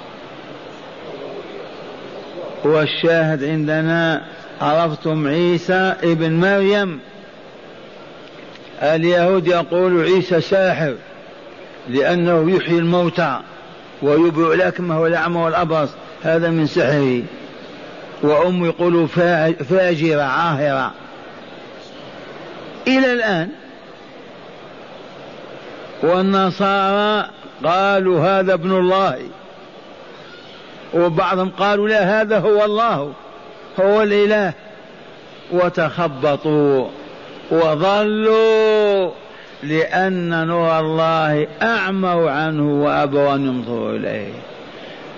[2.63, 4.25] والشاهد عندنا
[4.61, 6.99] عرفتم عيسى ابن مريم.
[8.81, 10.95] اليهود يقول عيسى ساحر
[11.89, 13.39] لأنه يحيي الموتى
[14.01, 15.89] ويبرئ الأكمه والأعمى والأبرص
[16.23, 17.23] هذا من سحره
[18.21, 19.07] وأم يقول
[19.69, 20.91] فاجرة عاهرة.
[22.87, 23.49] إلى الآن
[26.03, 27.29] والنصارى
[27.63, 29.19] قالوا هذا ابن الله
[30.93, 33.13] وبعضهم قالوا لا هذا هو الله
[33.79, 34.53] هو الإله.
[35.51, 36.87] وتخبطوا
[37.51, 39.11] وضلوا
[39.63, 44.33] لأن نور الله أعموا عنه وأبوا أن ينظروا إليه.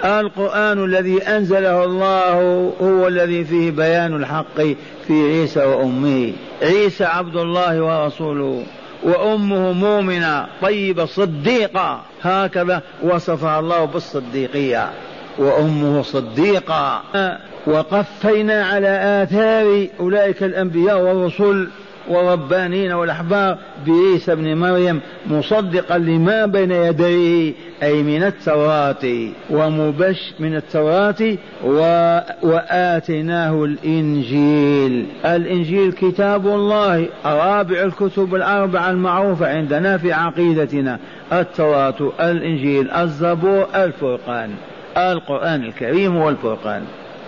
[0.06, 2.34] القرآن الذي أنزله الله
[2.82, 4.62] هو الذي فيه بيان الحق
[5.08, 6.34] في عيسى وأمه.
[6.62, 8.64] عيسى عبد الله ورسوله
[9.04, 12.02] وأمه مؤمنة طيبة صديقة.
[12.22, 14.90] هكذا وصفها الله بالصديقية
[15.38, 17.02] وأمه صديقة.
[17.68, 21.68] وقفينا على آثار أولئك الأنبياء والرسل
[22.10, 25.00] والربانين والأحبار بعيسى ابن مريم
[25.30, 31.78] مصدقا لما بين يديه أي من التوراة ومبش من التوراة و...
[32.44, 35.06] وآتيناه الإنجيل.
[35.26, 41.00] الإنجيل كتاب الله رابع الكتب الأربعة المعروفة عندنا في عقيدتنا.
[41.34, 44.50] التوراة الإنجيل الزبور الفرقان.
[44.98, 46.84] القرآن الكريم والفرقان.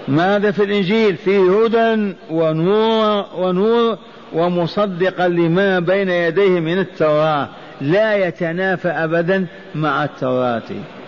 [0.07, 3.97] ماذا في الإنجيل؟ فيه هدى ونور ونور
[4.36, 7.50] ومصدقا لما بين يديه من التوراة
[7.82, 10.62] لا يتنافى أبدا مع التوراة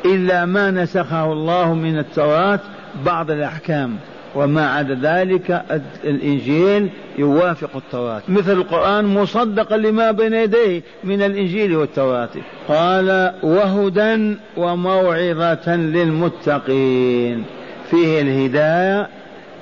[0.06, 2.60] إلا ما نسخه الله من التوراة
[3.06, 3.96] بعض الأحكام
[4.36, 5.64] وما عدا ذلك
[6.04, 8.22] الإنجيل يوافق التوراة.
[8.28, 12.30] مثل القرآن مصدقا لما بين يديه من الإنجيل والتوراة.
[12.68, 17.44] قال وهدى وموعظة للمتقين.
[17.92, 19.08] فيه الهداية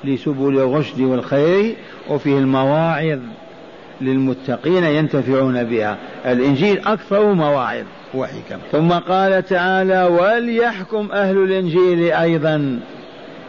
[0.03, 1.75] لسبل الرشد والخير
[2.09, 3.19] وفيه المواعظ
[4.01, 5.97] للمتقين ينتفعون بها.
[6.25, 7.85] الإنجيل أكثر مواعظ.
[8.13, 12.79] وحكم ثم قال تعالى وليحكم أهل الإنجيل أيضا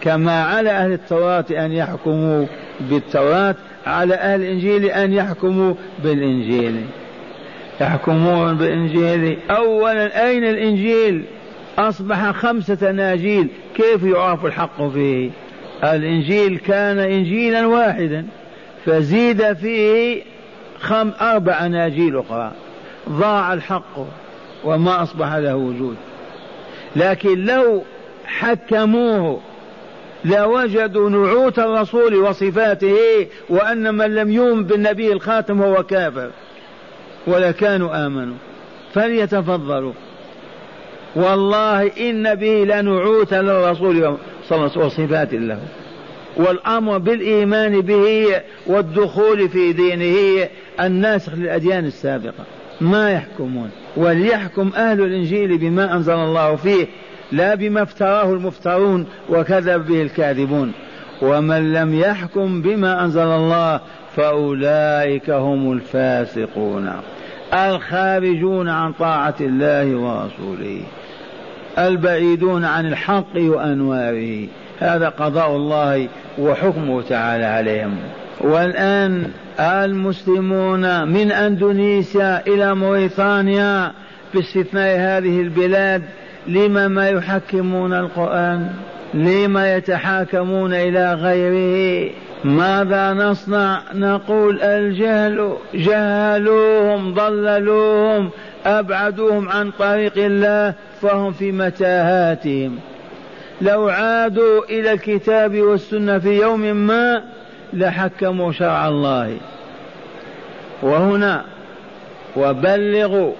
[0.00, 2.46] كما على أهل التوراة أن يحكموا
[2.80, 3.54] بالتوراة
[3.86, 5.74] على أهل الإنجيل أن يحكموا
[6.04, 6.84] بالإنجيل.
[7.80, 9.38] يحكمون بالإنجيل.
[9.50, 11.24] أولا أين الإنجيل؟
[11.78, 15.30] أصبح خمسة أناجيل كيف يعرف الحق فيه؟
[15.84, 18.24] الإنجيل كان إنجيلا واحدا
[18.84, 20.22] فزيد فيه
[20.80, 22.52] خم أربع أناجيل أخرى.
[23.08, 24.06] ضاع الحق
[24.64, 25.96] وما أصبح له وجود.
[26.96, 27.82] لكن لو
[28.26, 29.40] حكموه
[30.24, 32.96] لوجدوا نعوت الرسول وصفاته
[33.48, 36.30] وأن من لم يؤمن بالنبي الخاتم هو كافر.
[37.26, 38.36] ولكانوا آمنوا.
[38.94, 39.92] فليتفضلوا.
[41.16, 43.96] والله إن به لنعوت للرسول
[44.48, 45.58] صلى الله عليه وسلم وصفات له.
[46.36, 48.26] والأمر بالإيمان به
[48.66, 50.48] والدخول في دينه
[50.80, 52.44] الناسخ للأديان السابقة.
[52.80, 53.70] ما يحكمون.
[53.96, 56.86] وليحكم أهل الإنجيل بما أنزل الله فيه
[57.32, 60.72] لا بما افتراه المفترون وكذب به الكاذبون.
[61.22, 63.80] ومن لم يحكم بما أنزل الله
[64.16, 66.92] فأولئك هم الفاسقون.
[67.54, 70.80] الخارجون عن طاعة الله ورسوله.
[71.78, 74.46] البعيدون عن الحق وأنواره.
[74.80, 76.08] هذا قضاء الله
[76.38, 77.96] وحكمه تعالى عليهم.
[78.40, 83.92] والآن المسلمون من أندونيسيا إلى موريتانيا
[84.34, 86.02] باستثناء هذه البلاد
[86.46, 88.70] لما ما يحكمون القرآن؟
[89.14, 92.10] لما يتحاكمون إلى غيره؟
[92.44, 98.30] ماذا نصنع؟ نقول الجهل جهلوهم ضللوهم
[98.66, 102.78] أبعدوهم عن طريق الله فهم في متاهاتهم.
[103.60, 107.22] لو عادوا إلى الكتاب والسنة في يوم ما
[107.72, 109.36] لحكموا شرع الله.
[110.82, 111.44] وهنا
[112.36, 113.32] وبلغوا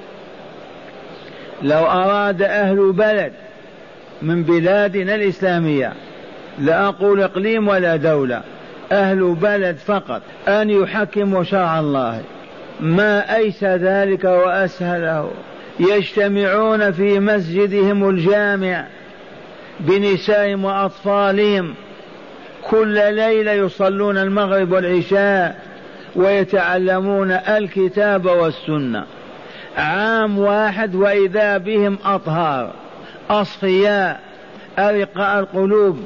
[1.63, 3.33] لو أراد أهل بلد
[4.23, 5.93] من بلادنا الإسلامية
[6.59, 8.43] لا أقول إقليم ولا دولة
[8.93, 12.21] أهل بلد فقط أن يحكموا شرع الله.
[12.81, 15.31] ما أيس ذلك وأسهله؟
[15.81, 18.87] يجتمعون في مسجدهم الجامع
[19.81, 21.75] بنسائهم وأطفالهم.
[22.63, 25.61] كل ليلة يصلون المغرب والعشاء
[26.17, 29.05] ويتعلمون الكتاب والسنة.
[29.77, 32.73] عام واحد وإذا بهم أطهار
[33.31, 34.21] أصفياء
[34.79, 36.01] أرقاء القلوب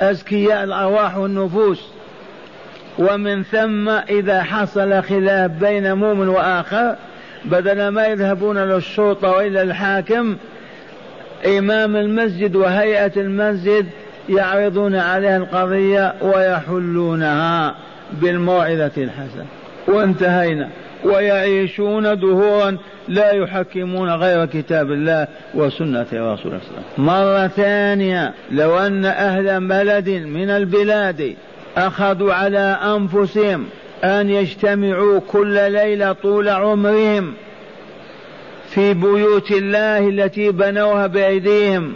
[0.00, 1.94] أزكياء الأرواح والنفوس.
[2.98, 6.96] ومن ثم إذا حصل خلاف بين مؤمن وآخر
[7.44, 10.36] بدل ما يذهبون للشرطة وإلى الحاكم
[11.46, 13.86] إمام المسجد وهيئة المسجد
[14.28, 17.74] يعرضون عليها القضية ويحلونها
[18.12, 19.46] بالموعظة الحسنة.
[19.88, 20.68] وانتهينا.
[21.04, 22.76] ويعيشون دهورا
[23.08, 27.04] لا يحكمون غير كتاب الله وسنة رسول الله صلى الله عليه وسلم.
[27.04, 31.34] مرة ثانية لو أن أهل بلد من البلاد
[31.76, 33.66] أخذوا على أنفسهم
[34.04, 37.34] أن يجتمعوا كل ليلة طول عمرهم
[38.74, 41.92] في بيوت الله التي بنوها بأيديهم.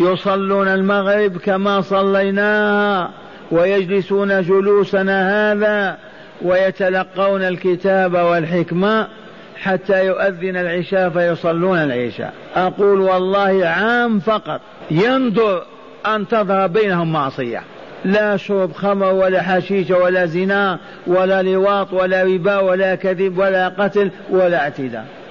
[0.00, 3.10] يصلون المغرب كما صليناها
[3.50, 5.96] ويجلسون جلوسنا هذا
[6.42, 9.08] ويتلقون الكتاب والحكمة
[9.56, 12.32] حتى يؤذن العشاء فيصلون العشاء.
[12.56, 14.60] أقول والله عام فقط.
[14.90, 15.64] ينظر
[16.06, 17.62] أن تظهر بينهم معصية.
[18.04, 24.10] لا شرب خمر ولا حشيش ولا زنا ولا لواط ولا ربا ولا كذب ولا قتل
[24.30, 25.21] ولا اعتداء.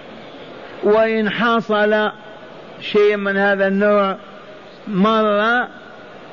[0.84, 2.12] وإن حصل
[2.82, 4.18] شيء من هذا النوع
[4.88, 5.68] مرة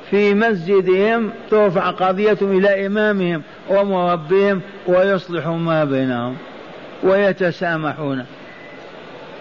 [0.09, 6.35] في مسجدهم ترفع قضيتهم إلى إمامهم ومربهم ويصلح ما بينهم
[7.03, 8.25] ويتسامحون.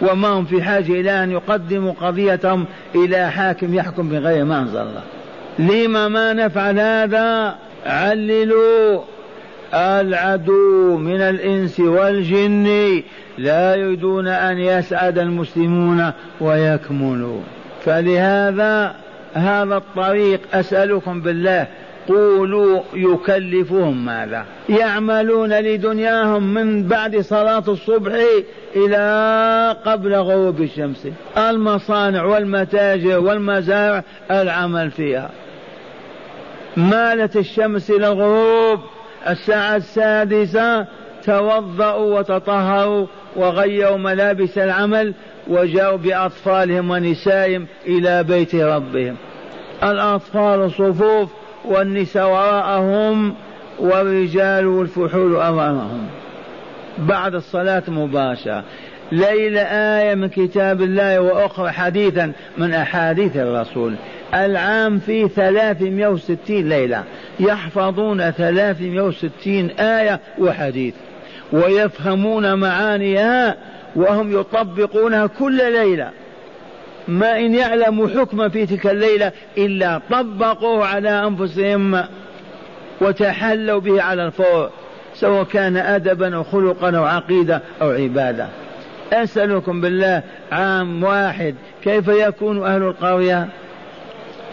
[0.00, 5.02] وما هم في حاجة إلى أن يقدموا قضيتهم إلى حاكم يحكم بغير ما أنزل الله.
[5.58, 7.56] لما ما نفعل هذا
[7.86, 9.00] عللوا.
[9.74, 13.02] العدو من الإنس والجن
[13.38, 17.40] لا يريدون أن يسعد المسلمون ويكملوا
[17.84, 18.94] فلهذا
[19.34, 21.66] هذا الطريق أسألكم بالله
[22.08, 28.12] قولوا يكلفهم ماذا؟ يعملون لدنياهم من بعد صلاة الصبح
[28.76, 31.08] إلى قبل غروب الشمس.
[31.38, 35.30] المصانع والمتاجر والمزارع العمل فيها.
[36.76, 38.80] مالت الشمس إلى الغروب.
[39.28, 40.86] الساعة السادسة
[41.24, 43.06] توضأوا وتطهروا
[43.36, 45.14] وغيروا ملابس العمل
[45.48, 49.16] وجاءوا بأطفالهم ونسائهم إلى بيت ربهم.
[49.82, 51.30] الأطفال صفوف
[51.64, 53.34] والنساء وراءهم
[53.78, 56.06] والرجال والفحول أمامهم.
[56.98, 58.64] بعد الصلاة مباشرة.
[59.12, 63.94] ليلة آية من كتاب الله وأخرى حديثا من أحاديث الرسول.
[64.34, 67.04] العام فيه 360 ليلة.
[67.40, 70.94] يحفظون 360 آية وحديث.
[71.52, 73.56] ويفهمون معانيها
[73.96, 76.10] وهم يطبقونها كل ليلة.
[77.08, 82.04] ما إن يعلموا حكما في تلك الليلة إلا طبقوه على أنفسهم
[83.00, 84.70] وتحلوا به على الفور
[85.14, 88.48] سواء كان أدبا أو خلقا أو عقيدة أو عبادة.
[89.12, 90.22] أسألكم بالله
[90.52, 91.54] عام واحد
[91.84, 93.48] كيف يكون أهل القرية؟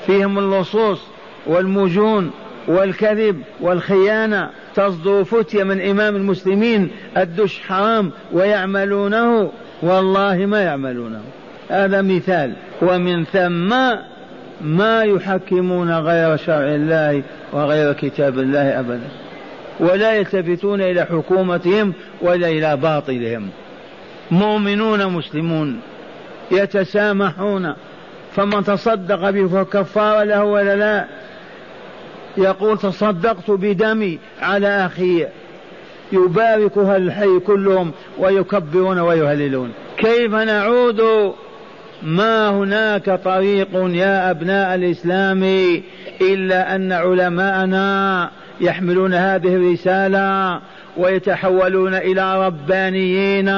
[0.06, 1.02] فيهم اللصوص
[1.48, 2.32] والمجون
[2.68, 4.50] والكذب والخيانة.
[4.76, 6.90] تصدر فتية من إمام المسلمين.
[7.18, 9.52] الدش حرام ويعملونه.
[9.82, 11.22] والله ما يعملونه.
[11.70, 12.54] هذا مثال.
[12.82, 13.76] ومن ثم
[14.62, 19.08] ما يحكمون غير شرع الله وغير كتاب الله أبدا.
[19.80, 23.50] ولا يلتفتون إلى حكومتهم ولا إلى باطلهم.
[24.32, 25.80] مؤمنون مسلمون.
[26.52, 27.74] يتسامحون.
[28.36, 31.06] فمن تصدق به فكفار له ولا لا؟
[32.38, 35.26] يقول تصدقت بدمي على أخي.
[36.12, 39.72] يباركها الحي كلهم ويكبرون ويهللون.
[39.98, 41.02] كيف نعود؟
[42.04, 45.44] ما هناك طريق يا أبناء الإسلام
[46.22, 48.30] إلا أن علماءنا
[48.62, 50.60] يحملون هذه الرسالة
[50.98, 53.50] ويتحولون إلى ربانيين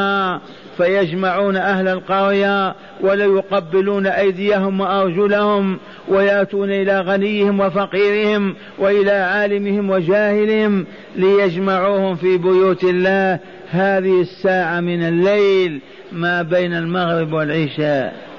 [0.78, 12.16] فيجمعون أهل القرية ولا يقبلون أيديهم وأرجلهم ويأتون إلى غنيهم وفقيرهم وإلى عالمهم وجاهلهم ليجمعوهم
[12.16, 13.40] في بيوت الله.
[13.72, 18.37] هذه الساعة من الليل ما بين المغرب والعشاء.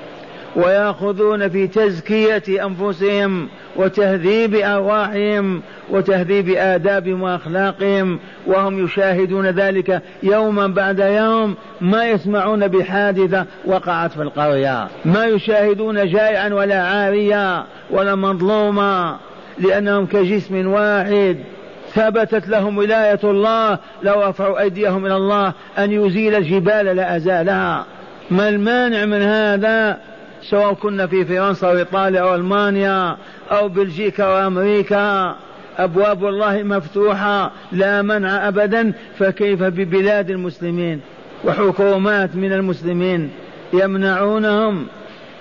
[0.56, 11.54] ويأخذون في تزكية أنفسهم وتهذيب أرواحهم وتهذيب آدابهم وأخلاقهم وهم يشاهدون ذلك يوما بعد يوم
[11.80, 14.88] ما يسمعون بحادثة وقعت في القرية.
[15.04, 19.16] ما يشاهدون جائعا ولا عاريا ولا مظلوما
[19.58, 21.36] لأنهم كجسم واحد.
[21.94, 27.84] ثبتت لهم ولاية الله لو رفعوا أيديهم إلى الله أن يزيل الجبال لأزالها
[28.30, 29.98] ما المانع من هذا؟
[30.42, 33.16] سواء كنا في فرنسا وإيطاليا أو ألمانيا
[33.50, 35.36] أو بلجيكا وأمريكا
[35.78, 41.00] أبواب الله مفتوحة لا منع أبدا فكيف ببلاد المسلمين؟
[41.44, 43.30] وحكومات من المسلمين
[43.72, 44.86] يمنعونهم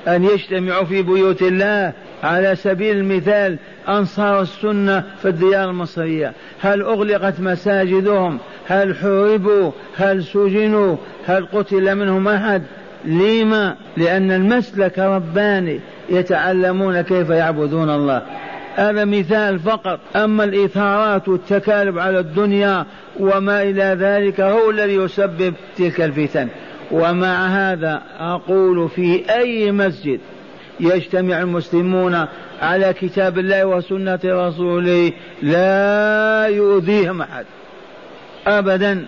[0.07, 1.93] أن يجتمعوا في بيوت الله
[2.23, 6.33] على سبيل المثال أنصار السنة في الديار المصرية.
[6.61, 8.37] هل أغلقت مساجدهم؟
[8.67, 10.95] هل حوربوا هل سجنوا؟
[11.25, 12.63] هل قتل منهم أحد؟
[13.05, 15.79] لما لأن المسلك رباني
[16.09, 18.21] يتعلمون كيف يعبدون الله.
[18.75, 19.99] هذا مثال فقط.
[20.15, 22.85] أما الإثارات والتكالب على الدنيا
[23.19, 26.47] وما إلى ذلك هو الذي يسبب تلك الفتن.
[26.91, 30.19] ومع هذا أقول في أي مسجد
[30.79, 32.25] يجتمع المسلمون
[32.61, 37.45] على كتاب الله وسنة رسوله لا يؤذيهم أحد.
[38.47, 39.05] أبدا.